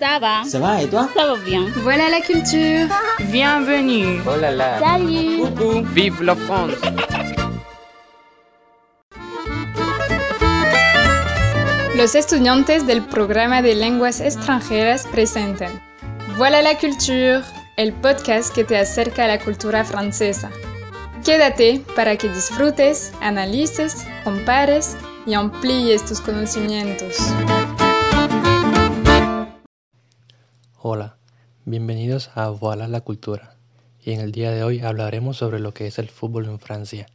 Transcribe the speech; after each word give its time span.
Ça 0.00 0.18
va 0.18 0.44
Ça 0.44 0.58
va 0.58 0.82
et 0.82 0.88
toi 0.88 1.08
Ça 1.14 1.26
va 1.26 1.36
bien. 1.36 1.66
Voilà 1.82 2.08
la 2.08 2.22
culture. 2.22 2.88
Bienvenue. 3.30 4.20
Oh 4.26 4.40
là 4.40 4.50
là. 4.50 4.78
Salut 4.80 5.40
Coucou. 5.40 5.82
Vive 5.92 6.22
la 6.22 6.34
France. 6.34 6.72
Los 11.96 12.14
estudiantes 12.14 12.86
del 12.86 13.02
programa 13.02 13.60
de 13.60 13.74
lenguas 13.74 14.20
extranjeras 14.20 15.06
presentan 15.12 15.70
Voilà 16.38 16.62
la 16.62 16.78
culture, 16.78 17.42
el 17.76 17.92
podcast 17.92 18.54
que 18.54 18.64
te 18.64 18.78
acerca 18.78 19.24
a 19.24 19.28
la 19.28 19.38
cultura 19.38 19.84
francesa. 19.84 20.50
Quédate 21.26 21.82
para 21.94 22.16
que 22.16 22.30
disfrutes, 22.30 23.12
analices, 23.20 24.06
compares 24.24 24.96
y 25.26 25.34
amplíes 25.34 26.02
tus 26.06 26.22
conocimientos. 26.22 27.18
Hola, 30.82 31.18
bienvenidos 31.66 32.30
a 32.34 32.48
Voilà 32.48 32.88
la 32.88 33.02
Cultura, 33.02 33.54
y 34.02 34.12
en 34.12 34.20
el 34.20 34.32
día 34.32 34.50
de 34.50 34.64
hoy 34.64 34.80
hablaremos 34.80 35.36
sobre 35.36 35.58
lo 35.58 35.74
que 35.74 35.86
es 35.86 35.98
el 35.98 36.08
fútbol 36.08 36.46
en 36.46 36.58
Francia 36.58 37.06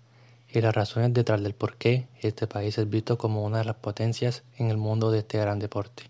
y 0.47 0.61
las 0.61 0.75
razones 0.75 1.15
detrás 1.15 1.41
del 1.41 1.55
por 1.55 1.75
qué 1.75 2.07
este 2.21 2.45
país 2.45 2.77
es 2.77 2.87
visto 2.87 3.17
como 3.17 3.43
una 3.43 3.57
de 3.57 3.65
las 3.65 3.77
potencias 3.77 4.43
en 4.59 4.69
el 4.69 4.77
mundo 4.77 5.09
de 5.09 5.17
este 5.17 5.39
gran 5.39 5.57
deporte. 5.57 6.03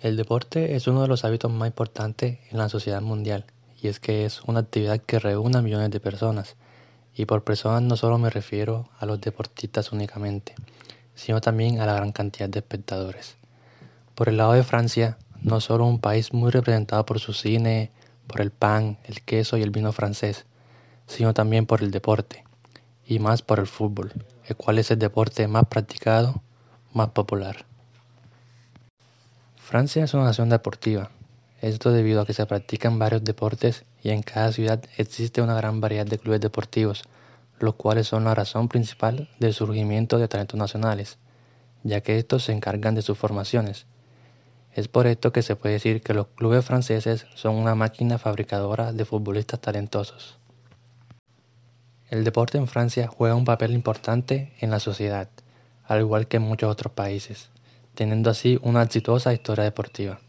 El 0.00 0.16
deporte 0.16 0.76
es 0.76 0.86
uno 0.86 1.02
de 1.02 1.08
los 1.08 1.24
hábitos 1.24 1.50
más 1.50 1.66
importantes 1.66 2.38
en 2.52 2.58
la 2.58 2.68
sociedad 2.68 3.02
mundial, 3.02 3.44
y 3.82 3.88
es 3.88 3.98
que 3.98 4.24
es 4.24 4.42
una 4.44 4.60
actividad 4.60 5.00
que 5.00 5.18
reúne 5.18 5.58
a 5.58 5.62
millones 5.62 5.90
de 5.90 5.98
personas, 5.98 6.54
y 7.16 7.24
por 7.24 7.42
personas 7.42 7.82
no 7.82 7.96
solo 7.96 8.16
me 8.16 8.30
refiero 8.30 8.90
a 8.96 9.06
los 9.06 9.20
deportistas 9.20 9.90
únicamente, 9.90 10.54
sino 11.16 11.40
también 11.40 11.80
a 11.80 11.86
la 11.86 11.94
gran 11.94 12.12
cantidad 12.12 12.48
de 12.48 12.60
espectadores. 12.60 13.34
Por 14.14 14.28
el 14.28 14.36
lado 14.36 14.52
de 14.52 14.62
Francia, 14.62 15.18
no 15.42 15.60
solo 15.60 15.86
un 15.86 15.98
país 15.98 16.32
muy 16.32 16.50
representado 16.50 17.04
por 17.04 17.18
su 17.20 17.32
cine, 17.32 17.90
por 18.26 18.40
el 18.40 18.50
pan, 18.50 18.98
el 19.04 19.22
queso 19.22 19.56
y 19.56 19.62
el 19.62 19.70
vino 19.70 19.92
francés, 19.92 20.46
sino 21.06 21.34
también 21.34 21.66
por 21.66 21.82
el 21.82 21.90
deporte, 21.90 22.44
y 23.06 23.18
más 23.18 23.42
por 23.42 23.58
el 23.58 23.66
fútbol, 23.66 24.12
el 24.46 24.56
cual 24.56 24.78
es 24.78 24.90
el 24.90 24.98
deporte 24.98 25.46
más 25.48 25.64
practicado, 25.66 26.42
más 26.92 27.08
popular. 27.10 27.66
Francia 29.56 30.04
es 30.04 30.14
una 30.14 30.24
nación 30.24 30.48
deportiva, 30.48 31.10
esto 31.62 31.92
debido 31.92 32.20
a 32.20 32.26
que 32.26 32.34
se 32.34 32.44
practican 32.44 32.98
varios 32.98 33.22
deportes 33.22 33.84
y 34.02 34.10
en 34.10 34.22
cada 34.22 34.50
ciudad 34.50 34.82
existe 34.96 35.42
una 35.42 35.54
gran 35.54 35.80
variedad 35.80 36.04
de 36.04 36.18
clubes 36.18 36.40
deportivos, 36.40 37.04
los 37.60 37.74
cuales 37.74 38.08
son 38.08 38.24
la 38.24 38.34
razón 38.34 38.68
principal 38.68 39.28
del 39.38 39.54
surgimiento 39.54 40.18
de 40.18 40.26
talentos 40.26 40.58
nacionales, 40.58 41.18
ya 41.84 42.00
que 42.00 42.18
estos 42.18 42.42
se 42.42 42.52
encargan 42.52 42.96
de 42.96 43.02
sus 43.02 43.16
formaciones, 43.16 43.86
es 44.74 44.88
por 44.88 45.06
esto 45.06 45.32
que 45.32 45.42
se 45.42 45.56
puede 45.56 45.74
decir 45.74 46.00
que 46.00 46.14
los 46.14 46.28
clubes 46.28 46.64
franceses 46.64 47.26
son 47.34 47.56
una 47.56 47.74
máquina 47.74 48.18
fabricadora 48.18 48.92
de 48.92 49.04
futbolistas 49.04 49.60
talentosos. 49.60 50.38
El 52.08 52.24
deporte 52.24 52.58
en 52.58 52.66
Francia 52.66 53.08
juega 53.08 53.34
un 53.34 53.44
papel 53.44 53.72
importante 53.72 54.52
en 54.60 54.70
la 54.70 54.80
sociedad, 54.80 55.28
al 55.84 56.00
igual 56.00 56.26
que 56.26 56.38
en 56.38 56.42
muchos 56.42 56.70
otros 56.70 56.92
países, 56.92 57.50
teniendo 57.94 58.30
así 58.30 58.58
una 58.62 58.82
exitosa 58.82 59.32
historia 59.32 59.64
deportiva. 59.64 60.20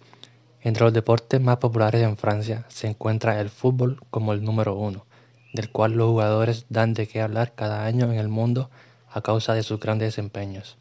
Entre 0.62 0.84
los 0.84 0.94
deportes 0.94 1.42
más 1.42 1.58
populares 1.58 2.04
en 2.04 2.18
Francia 2.18 2.66
se 2.70 2.88
encuentra 2.88 3.40
el 3.42 3.50
fútbol 3.50 4.00
como 4.10 4.34
el 4.34 4.44
número 4.44 4.76
uno, 4.76 5.06
del 5.54 5.70
cual 5.70 5.94
los 5.94 6.08
jugadores 6.08 6.66
dan 6.70 6.94
de 6.94 7.08
qué 7.08 7.22
hablar 7.22 7.54
cada 7.54 7.86
año 7.86 8.12
en 8.12 8.18
el 8.18 8.30
mundo 8.30 8.70
a 9.10 9.22
causa 9.22 9.54
de 9.54 9.64
sus 9.64 9.80
grandes 9.80 10.08
desempeños. 10.08 10.78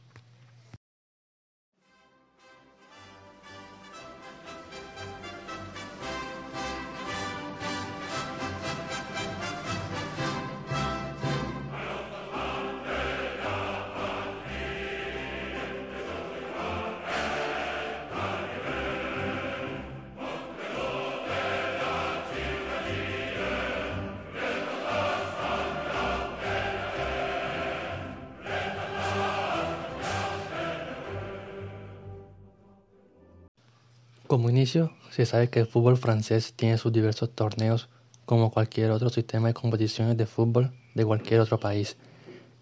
Como 34.32 34.48
inicio, 34.48 34.90
se 35.10 35.26
sabe 35.26 35.50
que 35.50 35.60
el 35.60 35.66
fútbol 35.66 35.98
francés 35.98 36.54
tiene 36.56 36.78
sus 36.78 36.90
diversos 36.90 37.34
torneos 37.34 37.90
como 38.24 38.50
cualquier 38.50 38.90
otro 38.90 39.10
sistema 39.10 39.48
de 39.48 39.52
competiciones 39.52 40.16
de 40.16 40.24
fútbol 40.24 40.72
de 40.94 41.04
cualquier 41.04 41.40
otro 41.40 41.60
país, 41.60 41.98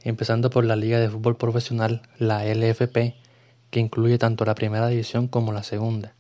empezando 0.03 0.51
por 0.51 0.65
la 0.65 0.75
Liga 0.75 0.99
de 0.99 1.09
Fútbol 1.09 1.37
Profesional, 1.37 2.03
la 2.19 2.45
LFP, 2.45 3.15
que 3.71 3.79
incluye 3.79 4.19
tanto 4.19 4.45
la 4.45 4.57
primera 4.57 4.89
división 4.89 5.29
como 5.29 5.53
la 5.53 5.63
segunda. 5.63 6.13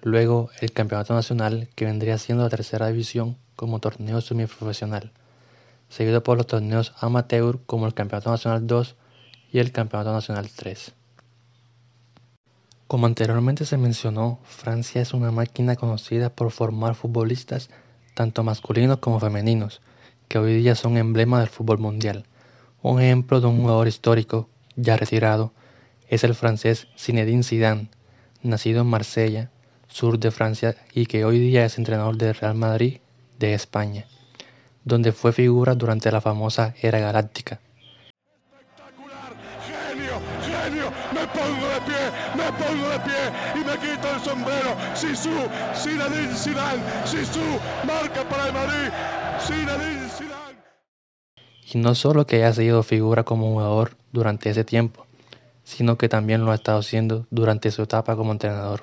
Luego 0.00 0.48
el 0.62 0.72
Campeonato 0.72 1.12
Nacional, 1.12 1.68
que 1.74 1.84
vendría 1.84 2.16
siendo 2.16 2.44
la 2.44 2.48
tercera 2.48 2.86
división 2.86 3.36
como 3.56 3.80
torneo 3.80 4.22
semiprofesional, 4.22 5.12
seguido 5.90 6.22
por 6.22 6.38
los 6.38 6.46
torneos 6.46 6.94
amateur 7.00 7.58
como 7.66 7.86
el 7.86 7.92
Campeonato 7.92 8.30
Nacional 8.30 8.66
2 8.66 8.96
y 9.52 9.58
el 9.58 9.72
Campeonato 9.72 10.14
Nacional 10.14 10.48
3. 10.48 10.94
Como 12.90 13.06
anteriormente 13.06 13.66
se 13.66 13.76
mencionó, 13.76 14.40
Francia 14.42 15.00
es 15.00 15.14
una 15.14 15.30
máquina 15.30 15.76
conocida 15.76 16.28
por 16.28 16.50
formar 16.50 16.96
futbolistas 16.96 17.70
tanto 18.14 18.42
masculinos 18.42 18.98
como 18.98 19.20
femeninos, 19.20 19.80
que 20.26 20.38
hoy 20.38 20.54
día 20.54 20.74
son 20.74 20.96
emblema 20.96 21.38
del 21.38 21.48
fútbol 21.48 21.78
mundial. 21.78 22.26
Un 22.82 23.00
ejemplo 23.00 23.40
de 23.40 23.46
un 23.46 23.60
jugador 23.60 23.86
histórico, 23.86 24.48
ya 24.74 24.96
retirado, 24.96 25.52
es 26.08 26.24
el 26.24 26.34
francés 26.34 26.88
Zinedine 26.98 27.44
Zidane, 27.44 27.90
nacido 28.42 28.80
en 28.80 28.88
Marsella, 28.88 29.52
sur 29.86 30.18
de 30.18 30.32
Francia, 30.32 30.74
y 30.92 31.06
que 31.06 31.24
hoy 31.24 31.38
día 31.38 31.64
es 31.64 31.78
entrenador 31.78 32.16
del 32.16 32.34
Real 32.34 32.56
Madrid 32.56 32.98
de 33.38 33.54
España, 33.54 34.06
donde 34.84 35.12
fue 35.12 35.32
figura 35.32 35.76
durante 35.76 36.10
la 36.10 36.20
famosa 36.20 36.74
era 36.82 36.98
galáctica 36.98 37.60
me 41.12 41.26
pongo 41.28 41.66
de 41.68 41.80
pie, 41.86 42.02
me 42.36 42.52
pongo 42.52 42.88
de 42.88 43.00
pie 43.00 43.22
y 43.54 43.64
me 43.64 43.74
quito 43.78 44.14
el 44.14 44.20
sombrero. 44.20 44.76
Sisu, 44.94 45.30
Zinedine 45.74 46.34
Zidane, 46.34 46.82
Sisu, 47.04 47.40
marca 47.86 48.28
para 48.28 48.46
el 48.46 48.52
Madrid, 48.52 48.92
Zinedine 49.40 50.08
Zidane. 50.08 50.58
Y 51.72 51.78
no 51.78 51.94
solo 51.94 52.26
que 52.26 52.36
haya 52.36 52.52
sido 52.52 52.82
figura 52.82 53.24
como 53.24 53.50
jugador 53.50 53.96
durante 54.12 54.50
ese 54.50 54.64
tiempo, 54.64 55.06
sino 55.64 55.96
que 55.96 56.08
también 56.08 56.44
lo 56.44 56.52
ha 56.52 56.56
estado 56.56 56.78
haciendo 56.78 57.26
durante 57.30 57.70
su 57.70 57.82
etapa 57.82 58.16
como 58.16 58.32
entrenador. 58.32 58.82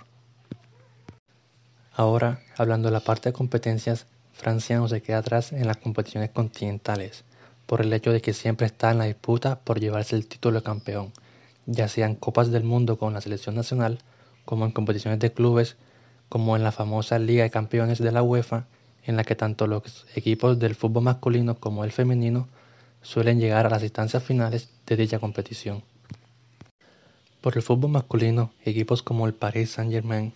Ahora, 1.93 2.41
hablando 2.57 2.89
de 2.89 2.93
la 2.93 2.99
parte 2.99 3.29
de 3.29 3.33
competencias, 3.33 4.05
Francia 4.33 4.77
no 4.77 4.87
se 4.87 5.01
queda 5.01 5.17
atrás 5.17 5.51
en 5.51 5.65
las 5.65 5.77
competiciones 5.77 6.29
continentales, 6.29 7.23
por 7.65 7.81
el 7.81 7.91
hecho 7.91 8.11
de 8.11 8.21
que 8.21 8.33
siempre 8.33 8.67
está 8.67 8.91
en 8.91 8.99
la 8.99 9.05
disputa 9.05 9.59
por 9.59 9.79
llevarse 9.79 10.15
el 10.15 10.27
título 10.27 10.59
de 10.59 10.63
campeón 10.63 11.11
ya 11.67 11.87
sean 11.87 12.15
Copas 12.15 12.49
del 12.49 12.63
Mundo 12.63 12.97
con 12.97 13.13
la 13.13 13.21
selección 13.21 13.53
nacional, 13.53 13.99
como 14.45 14.65
en 14.65 14.71
competiciones 14.71 15.19
de 15.19 15.31
clubes, 15.31 15.75
como 16.29 16.55
en 16.55 16.63
la 16.63 16.71
famosa 16.71 17.19
Liga 17.19 17.43
de 17.43 17.51
Campeones 17.51 17.99
de 17.99 18.11
la 18.11 18.23
UEFA, 18.23 18.65
en 19.03 19.17
la 19.17 19.23
que 19.23 19.35
tanto 19.35 19.67
los 19.67 20.05
equipos 20.15 20.59
del 20.59 20.75
fútbol 20.75 21.03
masculino 21.03 21.59
como 21.59 21.83
el 21.83 21.91
femenino 21.91 22.47
suelen 23.01 23.39
llegar 23.39 23.65
a 23.65 23.69
las 23.69 23.83
instancias 23.83 24.23
finales 24.23 24.69
de 24.85 24.95
dicha 24.95 25.19
competición. 25.19 25.83
Por 27.41 27.55
el 27.55 27.63
fútbol 27.63 27.91
masculino, 27.91 28.51
equipos 28.65 29.03
como 29.03 29.27
el 29.27 29.33
Paris 29.33 29.71
Saint-Germain, 29.71 30.33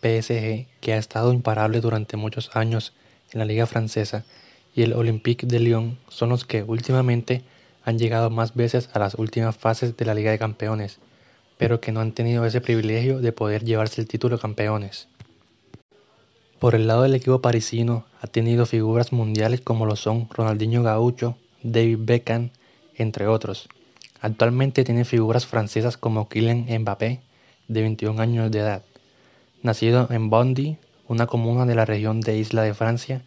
PSG, 0.00 0.66
que 0.80 0.92
ha 0.92 0.98
estado 0.98 1.32
imparable 1.32 1.80
durante 1.80 2.16
muchos 2.16 2.54
años 2.54 2.92
en 3.32 3.38
la 3.38 3.44
liga 3.44 3.66
francesa, 3.66 4.24
y 4.74 4.82
el 4.82 4.92
Olympique 4.92 5.46
de 5.46 5.58
Lyon 5.58 5.98
son 6.08 6.28
los 6.28 6.44
que 6.44 6.62
últimamente 6.62 7.42
han 7.84 7.98
llegado 7.98 8.30
más 8.30 8.54
veces 8.54 8.90
a 8.92 8.98
las 8.98 9.14
últimas 9.14 9.56
fases 9.56 9.96
de 9.96 10.04
la 10.04 10.14
Liga 10.14 10.30
de 10.30 10.38
Campeones, 10.38 10.98
pero 11.58 11.80
que 11.80 11.92
no 11.92 12.00
han 12.00 12.12
tenido 12.12 12.44
ese 12.44 12.60
privilegio 12.60 13.20
de 13.20 13.32
poder 13.32 13.64
llevarse 13.64 14.00
el 14.00 14.08
título 14.08 14.38
campeones. 14.38 15.08
Por 16.58 16.74
el 16.74 16.86
lado 16.86 17.02
del 17.02 17.14
equipo 17.14 17.40
parisino 17.40 18.04
ha 18.20 18.26
tenido 18.26 18.66
figuras 18.66 19.12
mundiales 19.12 19.60
como 19.60 19.86
lo 19.86 19.96
son 19.96 20.28
Ronaldinho 20.30 20.82
Gaucho, 20.82 21.36
David 21.62 21.98
Beckham, 22.00 22.50
entre 22.96 23.26
otros. 23.28 23.68
Actualmente 24.20 24.82
tiene 24.82 25.04
figuras 25.04 25.46
francesas 25.46 25.96
como 25.96 26.28
Kylian 26.28 26.66
Mbappé, 26.80 27.20
de 27.68 27.82
21 27.82 28.20
años 28.20 28.50
de 28.50 28.58
edad. 28.58 28.82
Nacido 29.62 30.08
en 30.10 30.30
Bondy, 30.30 30.78
una 31.06 31.26
comuna 31.26 31.66
de 31.66 31.74
la 31.74 31.84
región 31.84 32.20
de 32.20 32.38
Isla 32.38 32.62
de 32.62 32.74
Francia, 32.74 33.22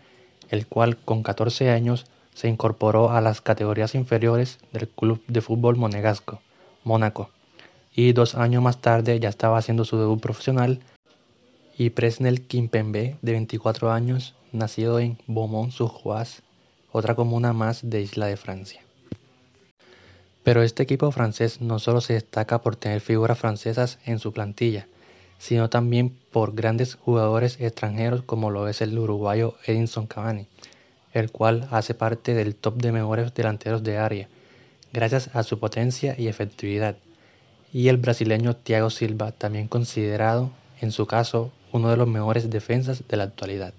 el 0.50 0.68
cual 0.68 0.98
con 0.98 1.24
14 1.24 1.70
años 1.70 2.06
se 2.34 2.48
incorporó 2.48 3.12
a 3.12 3.22
las 3.22 3.42
categorías 3.42 3.96
inferiores 3.96 4.60
del 4.72 4.88
club 4.88 5.22
de 5.28 5.42
fútbol 5.42 5.76
monegasco, 5.76 6.42
Mónaco, 6.84 7.30
y 7.94 8.14
dos 8.14 8.36
años 8.36 8.64
más 8.64 8.80
tarde 8.80 9.20
ya 9.20 9.30
estaba 9.30 9.58
haciendo 9.58 9.86
su 9.86 9.98
debut 9.98 10.22
profesional 10.22 10.80
y 11.78 11.90
Presnel 11.90 12.42
Kimpembe, 12.42 13.18
de 13.22 13.32
24 13.32 13.92
años, 13.92 14.36
nacido 14.52 15.00
en 15.00 15.18
Beaumont-sur-Oise, 15.28 16.42
otra 16.92 17.16
comuna 17.16 17.54
más 17.54 17.90
de 17.90 18.02
Isla 18.02 18.28
de 18.28 18.38
Francia. 18.38 18.82
Pero 20.44 20.64
este 20.64 20.84
equipo 20.84 21.12
francés 21.12 21.62
no 21.62 21.80
solo 21.80 22.02
se 22.02 22.14
destaca 22.14 22.62
por 22.62 22.76
tener 22.76 23.02
figuras 23.02 23.38
francesas 23.38 24.00
en 24.06 24.20
su 24.20 24.34
plantilla, 24.34 24.88
sino 25.38 25.70
también 25.70 26.16
por 26.32 26.54
grandes 26.54 26.96
jugadores 26.96 27.60
extranjeros 27.60 28.24
como 28.24 28.50
lo 28.50 28.68
es 28.68 28.82
el 28.82 28.98
uruguayo 28.98 29.56
Edinson 29.66 30.08
Cavani, 30.08 30.48
el 31.14 31.32
cual 31.32 31.68
hace 31.72 31.94
parte 31.94 32.34
del 32.34 32.56
top 32.56 32.76
de 32.82 32.92
mejores 32.92 33.34
delanteros 33.34 33.84
de 33.84 33.98
área, 33.98 34.28
gracias 34.94 35.30
a 35.34 35.44
su 35.44 35.60
potencia 35.60 36.16
y 36.18 36.28
efectividad, 36.28 36.96
y 37.74 37.88
el 37.88 37.98
brasileño 37.98 38.56
Thiago 38.56 38.90
Silva, 38.90 39.32
también 39.32 39.68
considerado, 39.68 40.52
en 40.82 40.92
su 40.92 41.06
caso, 41.06 41.52
uno 41.72 41.90
de 41.90 41.98
los 41.98 42.08
mejores 42.08 42.50
defensas 42.50 43.04
de 43.08 43.18
la 43.18 43.24
actualidad. 43.24 43.74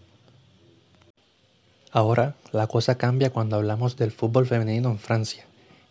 Ahora, 1.91 2.37
la 2.53 2.67
cosa 2.67 2.97
cambia 2.97 3.31
cuando 3.31 3.57
hablamos 3.57 3.97
del 3.97 4.13
fútbol 4.13 4.47
femenino 4.47 4.91
en 4.91 4.99
Francia 4.99 5.45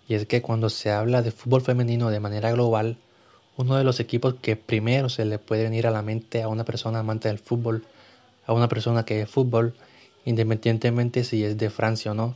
y 0.08 0.16
es 0.16 0.26
que 0.26 0.42
cuando 0.42 0.70
se 0.70 0.92
habla 0.92 1.22
de 1.22 1.32
fútbol 1.32 1.62
femenino 1.62 2.10
de 2.10 2.20
manera 2.20 2.52
global, 2.52 2.98
uno 3.56 3.78
de 3.78 3.84
los 3.84 4.00
equipos 4.00 4.36
que 4.42 4.56
primero 4.56 5.10
se 5.10 5.26
le 5.26 5.38
puede 5.38 5.64
venir 5.64 5.86
a 5.86 5.92
la 5.92 6.02
mente 6.02 6.42
a 6.42 6.48
una 6.48 6.66
persona 6.66 7.00
amante 7.00 7.28
del 7.28 7.38
fútbol, 7.38 7.86
a 8.48 8.54
una 8.54 8.68
persona 8.68 9.06
que 9.06 9.22
es 9.22 9.30
fútbol, 9.30 9.76
independientemente 10.26 11.24
si 11.24 11.44
es 11.44 11.58
de 11.58 11.70
Francia 11.70 12.12
o 12.12 12.14
no, 12.14 12.36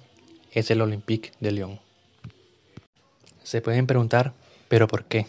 es 0.51 0.71
el 0.71 0.81
Olympique 0.81 1.31
de 1.39 1.51
Lyon. 1.51 1.79
Se 3.43 3.61
pueden 3.61 3.87
preguntar, 3.87 4.33
¿pero 4.67 4.87
por 4.87 5.05
qué? 5.05 5.27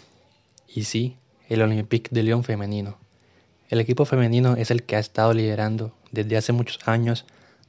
Y 0.68 0.84
sí, 0.84 1.16
el 1.48 1.62
Olympique 1.62 2.08
de 2.12 2.22
Lyon 2.22 2.44
femenino. 2.44 2.98
El 3.68 3.80
equipo 3.80 4.04
femenino 4.04 4.54
es 4.56 4.70
el 4.70 4.84
que 4.84 4.96
ha 4.96 5.00
estado 5.00 5.32
liderando 5.34 5.92
desde 6.12 6.36
hace 6.36 6.52
muchos 6.52 6.78
años 6.86 7.26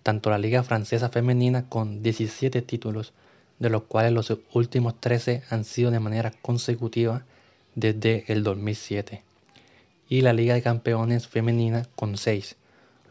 tanto 0.07 0.29
la 0.29 0.37
Liga 0.37 0.63
Francesa 0.63 1.09
Femenina 1.09 1.67
con 1.67 2.01
17 2.01 2.61
títulos 2.61 3.11
de 3.59 3.69
los 3.69 3.83
cuales 3.83 4.13
los 4.13 4.33
últimos 4.53 4.99
13 5.01 5.43
han 5.49 5.65
sido 5.65 5.91
de 5.91 5.99
manera 5.99 6.31
consecutiva 6.41 7.25
desde 7.75 8.23
el 8.27 8.41
2007, 8.41 9.21
y 10.07 10.21
la 10.21 10.31
Liga 10.31 10.53
de 10.53 10.61
Campeones 10.61 11.27
Femenina 11.27 11.85
con 11.97 12.17
6, 12.17 12.55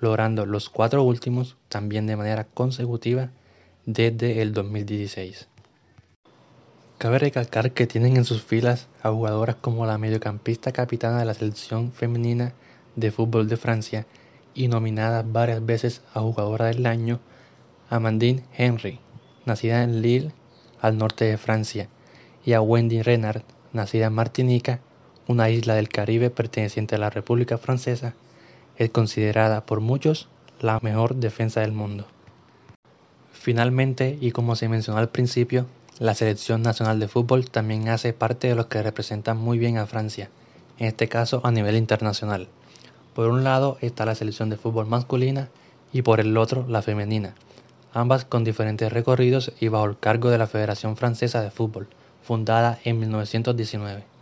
logrando 0.06 0.46
los 0.46 0.70
cuatro 0.70 1.02
últimos 1.02 1.56
también 1.68 2.06
de 2.06 2.14
manera 2.14 2.44
consecutiva 2.44 3.30
desde 3.86 4.40
el 4.40 4.52
2016. 4.52 5.48
Cabe 6.98 7.18
recalcar 7.18 7.72
que 7.72 7.88
tienen 7.88 8.16
en 8.16 8.24
sus 8.24 8.40
filas 8.40 8.86
a 9.02 9.10
jugadoras 9.10 9.56
como 9.56 9.84
la 9.84 9.98
mediocampista 9.98 10.70
capitana 10.70 11.18
de 11.18 11.24
la 11.24 11.34
selección 11.34 11.90
femenina 11.90 12.52
de 12.94 13.10
fútbol 13.10 13.48
de 13.48 13.56
Francia 13.56 14.06
y 14.54 14.68
nominada 14.68 15.24
varias 15.26 15.66
veces 15.66 16.02
a 16.14 16.20
jugadora 16.20 16.66
del 16.66 16.86
año, 16.86 17.18
Amandine 17.90 18.44
Henry, 18.56 19.00
nacida 19.44 19.82
en 19.82 20.02
Lille, 20.02 20.30
al 20.80 20.98
norte 20.98 21.24
de 21.24 21.36
Francia, 21.36 21.88
y 22.44 22.52
a 22.52 22.60
Wendy 22.60 23.02
Renard, 23.02 23.42
nacida 23.72 24.06
en 24.06 24.12
Martinica, 24.12 24.78
una 25.26 25.50
isla 25.50 25.74
del 25.74 25.88
Caribe 25.88 26.30
perteneciente 26.30 26.94
a 26.94 26.98
la 26.98 27.10
República 27.10 27.58
Francesa, 27.58 28.14
es 28.78 28.90
considerada 28.90 29.64
por 29.64 29.80
muchos 29.80 30.28
la 30.60 30.78
mejor 30.82 31.16
defensa 31.16 31.60
del 31.60 31.72
mundo. 31.72 32.06
Finalmente, 33.32 34.18
y 34.20 34.32
como 34.32 34.56
se 34.56 34.68
mencionó 34.68 34.98
al 34.98 35.08
principio, 35.08 35.66
la 35.98 36.14
selección 36.14 36.62
nacional 36.62 37.00
de 37.00 37.08
fútbol 37.08 37.48
también 37.48 37.88
hace 37.88 38.12
parte 38.12 38.48
de 38.48 38.54
los 38.54 38.66
que 38.66 38.82
representan 38.82 39.38
muy 39.38 39.58
bien 39.58 39.78
a 39.78 39.86
Francia, 39.86 40.30
en 40.78 40.86
este 40.86 41.08
caso 41.08 41.40
a 41.44 41.50
nivel 41.50 41.76
internacional. 41.76 42.48
Por 43.14 43.28
un 43.28 43.44
lado 43.44 43.78
está 43.80 44.04
la 44.04 44.14
selección 44.14 44.50
de 44.50 44.56
fútbol 44.56 44.86
masculina 44.86 45.48
y 45.92 46.02
por 46.02 46.20
el 46.20 46.36
otro 46.36 46.66
la 46.68 46.82
femenina, 46.82 47.34
ambas 47.94 48.24
con 48.26 48.44
diferentes 48.44 48.92
recorridos 48.92 49.52
y 49.58 49.68
bajo 49.68 49.86
el 49.86 49.98
cargo 49.98 50.28
de 50.28 50.38
la 50.38 50.46
Federación 50.46 50.96
Francesa 50.96 51.40
de 51.40 51.50
Fútbol, 51.50 51.88
fundada 52.22 52.78
en 52.84 52.98
1919. 52.98 54.15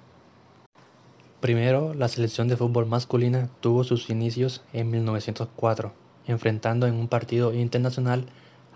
Primero, 1.44 1.93
la 1.93 2.08
selección 2.08 2.49
de 2.49 2.56
fútbol 2.56 2.87
masculina 2.87 3.50
tuvo 3.61 3.85
sus 3.85 4.08
inicios 4.08 4.62
en 4.73 4.91
1904, 4.91 5.93
enfrentando 6.26 6.87
en 6.87 6.94
un 6.94 7.06
partido 7.06 7.52
internacional 7.52 8.25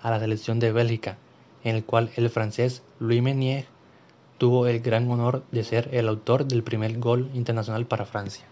a 0.03 0.11
la 0.11 0.21
selección 0.21 0.61
de 0.61 0.71
Bélgica, 0.71 1.17
en 1.65 1.77
el 1.77 1.85
cual 1.87 2.11
el 2.17 2.29
francés 2.29 2.83
Louis 2.99 3.23
Meunier 3.23 3.65
tuvo 4.37 4.67
el 4.67 4.81
gran 4.81 5.11
honor 5.11 5.45
de 5.51 5.65
ser 5.65 5.89
el 5.93 6.09
autor 6.09 6.45
del 6.45 6.63
primer 6.63 6.99
gol 6.99 7.31
internacional 7.33 7.87
para 7.87 8.05
Francia. 8.05 8.45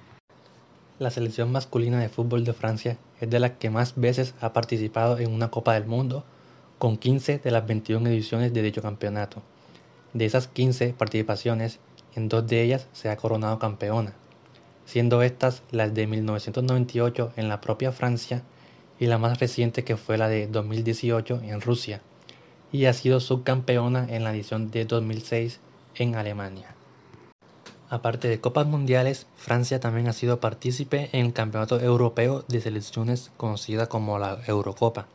La 0.99 1.11
selección 1.11 1.53
masculina 1.53 2.01
de 2.01 2.09
fútbol 2.09 2.43
de 2.45 2.55
Francia 2.55 2.97
es 3.21 3.29
de 3.29 3.39
las 3.39 3.51
que 3.51 3.69
más 3.69 4.01
veces 4.01 4.35
ha 4.41 4.55
participado 4.55 5.19
en 5.19 5.31
una 5.31 5.51
Copa 5.51 5.75
del 5.75 5.85
Mundo, 5.85 6.25
con 6.79 6.97
15 6.97 7.41
de 7.41 7.51
las 7.51 7.67
21 7.67 8.09
ediciones 8.09 8.55
de 8.55 8.63
dicho 8.63 8.81
campeonato. 8.81 9.43
De 10.15 10.25
esas 10.25 10.49
15 10.49 10.95
participaciones, 10.95 11.81
en 12.17 12.29
dos 12.29 12.47
de 12.47 12.63
ellas 12.63 12.89
se 12.93 13.11
ha 13.11 13.17
coronado 13.17 13.59
campeona, 13.59 14.15
siendo 14.87 15.23
estas 15.23 15.63
las 15.71 15.95
de 15.95 16.07
1998 16.07 17.33
en 17.37 17.49
la 17.49 17.61
propia 17.61 17.93
Francia 17.93 18.43
y 18.99 19.07
la 19.07 19.19
más 19.19 19.39
reciente 19.39 19.85
que 19.85 19.97
fue 19.97 20.17
la 20.17 20.29
de 20.29 20.47
2018 20.47 21.43
en 21.43 21.61
Rusia, 21.61 22.01
y 22.73 22.87
ha 22.87 22.93
sido 22.93 23.21
subcampeona 23.21 24.07
en 24.09 24.25
la 24.25 24.33
edición 24.33 24.71
de 24.71 24.87
2006 24.87 25.61
en 25.95 26.15
Alemania. 26.15 26.75
Aparte 27.89 28.27
de 28.29 28.41
Copas 28.41 28.67
Mundiales, 28.67 29.27
Francia 29.37 29.79
también 29.79 30.09
ha 30.09 30.13
sido 30.13 30.41
partícipe 30.41 31.09
en 31.13 31.27
el 31.27 31.33
Campeonato 31.33 31.81
Europeo 31.81 32.45
de 32.49 32.61
Selecciones 32.61 33.31
conocida 33.37 33.87
como 33.87 34.19
la 34.19 34.41
Eurocopa, 34.47 35.07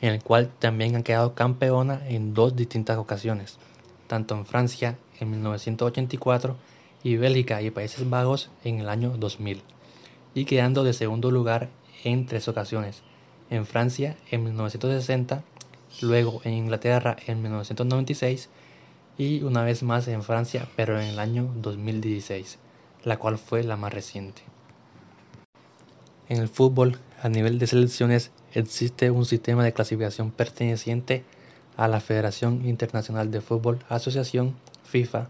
en 0.00 0.12
el 0.12 0.22
cual 0.22 0.50
también 0.58 0.96
ha 0.96 1.02
quedado 1.02 1.34
campeona 1.34 2.02
en 2.08 2.34
dos 2.34 2.56
distintas 2.56 2.98
ocasiones, 2.98 3.58
tanto 4.06 4.34
en 4.36 4.46
Francia 4.46 4.98
en 5.20 5.30
1984 5.30 6.56
y 7.02 7.16
Bélgica 7.16 7.62
y 7.62 7.70
Países 7.70 8.08
Bajos 8.08 8.50
en 8.64 8.80
el 8.80 8.88
año 8.88 9.10
2000, 9.16 9.62
y 10.34 10.44
quedando 10.44 10.84
de 10.84 10.92
segundo 10.92 11.30
lugar 11.30 11.68
en 12.02 12.26
tres 12.26 12.48
ocasiones, 12.48 13.02
en 13.50 13.66
Francia 13.66 14.16
en 14.30 14.44
1960, 14.44 15.42
luego 16.02 16.40
en 16.44 16.54
Inglaterra 16.54 17.16
en 17.26 17.42
1996 17.42 18.48
y 19.16 19.42
una 19.42 19.62
vez 19.62 19.82
más 19.82 20.08
en 20.08 20.22
Francia, 20.22 20.68
pero 20.76 21.00
en 21.00 21.08
el 21.08 21.18
año 21.18 21.52
2016, 21.56 22.58
la 23.04 23.18
cual 23.18 23.38
fue 23.38 23.62
la 23.62 23.76
más 23.76 23.92
reciente. 23.92 24.42
En 26.28 26.38
el 26.40 26.48
fútbol, 26.48 26.98
a 27.22 27.28
nivel 27.28 27.58
de 27.58 27.66
selecciones, 27.66 28.32
existe 28.54 29.10
un 29.10 29.26
sistema 29.26 29.62
de 29.62 29.72
clasificación 29.72 30.30
perteneciente 30.30 31.24
a 31.76 31.88
la 31.88 32.00
Federación 32.00 32.66
Internacional 32.66 33.30
de 33.30 33.40
Fútbol 33.40 33.78
Asociación 33.88 34.54
FIFA, 34.84 35.28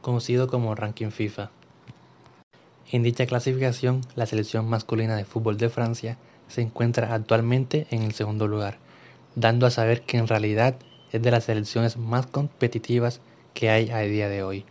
conocido 0.00 0.48
como 0.48 0.74
Ranking 0.74 1.10
FIFA. 1.10 1.50
En 2.90 3.02
dicha 3.02 3.26
clasificación, 3.26 4.02
la 4.16 4.26
selección 4.26 4.68
masculina 4.68 5.16
de 5.16 5.24
fútbol 5.24 5.56
de 5.56 5.70
Francia 5.70 6.18
se 6.48 6.60
encuentra 6.60 7.14
actualmente 7.14 7.86
en 7.90 8.02
el 8.02 8.12
segundo 8.12 8.46
lugar, 8.46 8.78
dando 9.34 9.66
a 9.66 9.70
saber 9.70 10.02
que 10.02 10.18
en 10.18 10.28
realidad 10.28 10.76
es 11.10 11.22
de 11.22 11.30
las 11.30 11.44
selecciones 11.44 11.96
más 11.96 12.26
competitivas 12.26 13.20
que 13.54 13.70
hay 13.70 13.90
a 13.90 13.98
día 14.00 14.28
de 14.28 14.42
hoy 14.42 14.64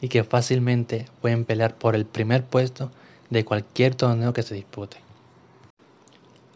y 0.00 0.08
que 0.08 0.24
fácilmente 0.24 1.06
pueden 1.20 1.44
pelear 1.44 1.74
por 1.74 1.94
el 1.94 2.06
primer 2.06 2.44
puesto 2.44 2.90
de 3.30 3.44
cualquier 3.44 3.94
torneo 3.94 4.32
que 4.32 4.42
se 4.42 4.54
dispute. 4.54 4.98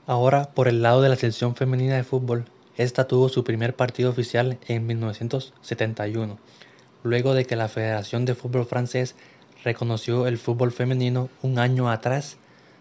Ahora, 0.06 0.50
por 0.54 0.68
el 0.68 0.82
lado 0.82 1.02
de 1.02 1.08
la 1.08 1.16
selección 1.16 1.54
femenina 1.54 1.96
de 1.96 2.04
fútbol, 2.04 2.46
esta 2.80 3.06
tuvo 3.06 3.28
su 3.28 3.44
primer 3.44 3.76
partido 3.76 4.08
oficial 4.08 4.56
en 4.66 4.86
1971, 4.86 6.38
luego 7.02 7.34
de 7.34 7.44
que 7.44 7.54
la 7.54 7.68
Federación 7.68 8.24
de 8.24 8.34
Fútbol 8.34 8.64
francés 8.64 9.16
reconoció 9.62 10.26
el 10.26 10.38
fútbol 10.38 10.72
femenino 10.72 11.28
un 11.42 11.58
año 11.58 11.90
atrás 11.90 12.38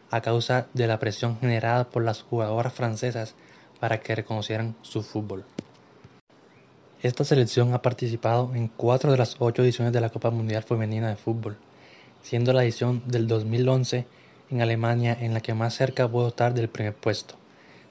a 0.10 0.22
causa 0.22 0.68
de 0.74 0.88
la 0.88 1.00
presión 1.00 1.38
generada 1.42 1.90
por 1.90 2.06
las 2.06 2.22
jugadoras 2.22 2.72
francesas 2.72 3.36
para 3.82 4.00
que 4.00 4.16
reconocieran 4.16 4.74
su 4.84 5.04
fútbol. 5.04 5.44
Esta 7.04 7.26
selección 7.26 7.74
ha 7.74 7.82
participado 7.82 8.56
en 8.56 8.70
cuatro 8.70 9.12
de 9.12 9.18
las 9.18 9.36
ocho 9.40 9.64
ediciones 9.64 9.92
de 9.92 10.00
la 10.00 10.12
Copa 10.12 10.32
Mundial 10.32 10.64
Femenina 10.64 11.10
de 11.10 11.18
Fútbol, 11.18 11.58
siendo 12.22 12.54
la 12.54 12.64
edición 12.64 13.04
del 13.06 13.28
2011 13.28 14.08
en 14.50 14.62
Alemania 14.62 15.18
en 15.20 15.34
la 15.34 15.42
que 15.42 15.54
más 15.54 15.74
cerca 15.74 16.08
pudo 16.08 16.30
estar 16.30 16.54
del 16.54 16.70
primer 16.70 16.94
puesto, 16.94 17.36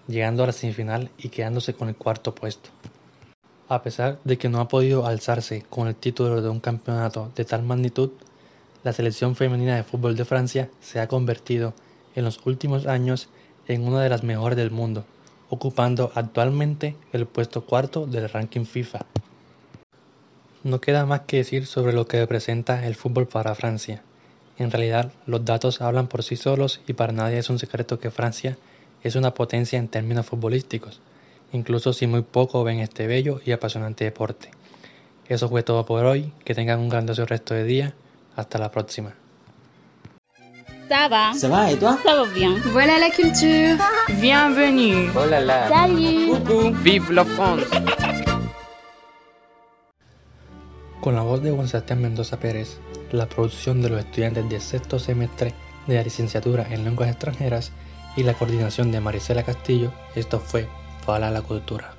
llegando 0.09 0.43
a 0.43 0.47
la 0.47 0.53
semifinal 0.53 1.11
y 1.19 1.29
quedándose 1.29 1.75
con 1.75 1.89
el 1.89 1.97
cuarto 1.97 2.35
puesto. 2.35 2.71
A 3.69 3.83
pesar 3.83 4.19
de 4.25 4.39
que 4.39 4.49
no 4.49 4.61
ha 4.61 4.69
podido 4.69 5.07
alzarse 5.07 5.65
con 5.71 5.87
el 5.87 5.95
título 5.95 6.43
de 6.43 6.49
un 6.49 6.59
campeonato 6.59 7.31
de 7.37 7.45
tal 7.45 7.63
magnitud, 7.63 8.11
la 8.83 8.93
selección 8.93 9.37
femenina 9.37 9.77
de 9.77 9.85
fútbol 9.85 10.17
de 10.17 10.25
Francia 10.25 10.71
se 10.81 10.99
ha 10.99 11.07
convertido 11.07 11.75
en 12.17 12.25
los 12.25 12.45
últimos 12.47 12.87
años 12.87 13.29
en 13.69 13.87
una 13.87 14.03
de 14.03 14.09
las 14.09 14.25
mejores 14.25 14.57
del 14.57 14.71
mundo 14.73 15.05
ocupando 15.51 16.13
actualmente 16.15 16.97
el 17.13 17.27
puesto 17.27 17.65
cuarto 17.65 18.07
del 18.07 18.29
ranking 18.29 18.65
FIFA. 18.65 19.07
No 20.65 20.81
queda 20.81 21.07
más 21.07 21.21
que 21.21 21.39
decir 21.39 21.67
sobre 21.67 21.93
lo 21.93 22.07
que 22.07 22.21
representa 22.21 22.87
el 22.87 22.95
fútbol 22.95 23.29
para 23.29 23.55
Francia. 23.55 24.03
En 24.59 24.71
realidad, 24.71 25.13
los 25.27 25.45
datos 25.45 25.81
hablan 25.81 26.09
por 26.09 26.25
sí 26.25 26.37
solos 26.37 26.81
y 26.87 26.95
para 26.95 27.13
nadie 27.13 27.39
es 27.39 27.49
un 27.49 27.59
secreto 27.59 27.99
que 28.01 28.11
Francia 28.11 28.59
es 29.03 29.17
una 29.17 29.35
potencia 29.35 29.79
en 29.79 29.89
términos 29.89 30.27
futbolísticos, 30.27 31.01
incluso 31.53 31.93
si 31.93 32.07
muy 32.07 32.23
poco 32.23 32.65
ven 32.65 32.81
este 32.81 33.07
bello 33.07 33.41
y 33.45 33.53
apasionante 33.53 34.05
deporte. 34.05 34.51
Eso 35.29 35.49
fue 35.49 35.63
todo 35.63 35.85
por 35.85 36.05
hoy, 36.05 36.33
que 36.45 36.55
tengan 36.55 36.81
un 36.81 36.89
grandioso 36.89 37.27
resto 37.27 37.55
de 37.55 37.65
día, 37.65 37.95
hasta 38.35 38.59
la 38.59 38.71
próxima. 38.71 39.15
Ça 40.89 41.07
va 41.07 41.35
Ça 41.35 41.49
va 41.49 41.71
et 41.71 41.77
toi 41.77 41.99
Ça 42.03 42.15
va 42.15 42.25
bien. 42.33 42.57
Voilà 42.73 42.99
la 42.99 43.11
culture. 43.11 43.77
Bienvenue. 44.21 45.11
Oh 45.15 45.27
là 45.27 45.39
là 45.39 45.69
Salut 45.69 46.31
Coucou 46.31 46.73
Vive 46.83 47.13
la 47.13 47.27
France. 47.27 47.67
Con 51.03 51.15
la 51.15 51.21
voz 51.21 51.43
de 51.43 51.51
Juan 51.51 51.69
Sebastián 51.69 52.01
Mendoza 52.01 52.39
Pérez, 52.39 52.79
la 53.13 53.29
producción 53.29 53.83
de 53.83 53.91
los 53.91 54.01
estudiantes 54.01 54.49
del 54.49 54.63
sexto 54.63 54.99
semestre 54.99 55.53
de 55.87 55.97
la 55.97 56.03
licenciatura 56.03 56.67
en 56.71 56.85
lenguas 56.85 57.11
extranjeras 57.11 57.71
y 58.17 58.23
la 58.23 58.35
coordinación 58.35 58.91
de 58.91 59.01
Marisela 59.01 59.43
Castillo, 59.43 59.93
esto 60.15 60.41
fue 60.41 60.69
Fala 61.05 61.31
la 61.31 61.43
Cultura. 61.43 61.98